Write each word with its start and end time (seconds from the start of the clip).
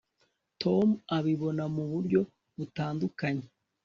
tom 0.61 0.87
abibona 1.17 1.63
muburyo 1.75 2.21
butandukanye 2.57 3.45